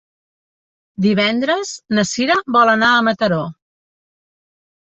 Divendres 1.05 1.75
na 1.99 2.07
Cira 2.13 2.39
vol 2.57 2.73
anar 2.75 2.91
a 2.97 3.07
Mataró. 3.11 3.41